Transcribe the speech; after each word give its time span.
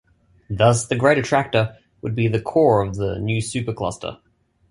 Thus 0.49 0.87
the 0.87 0.95
Great 0.95 1.19
Attractor 1.19 1.77
would 2.01 2.15
be 2.15 2.27
the 2.27 2.41
core 2.41 2.81
of 2.81 2.95
the 2.95 3.19
new 3.19 3.39
supercluster. 3.39 4.17